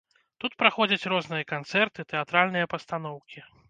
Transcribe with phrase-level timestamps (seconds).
[0.43, 3.51] Тут праходзяць розныя канцэрты, тэатральныя пастаноўкі.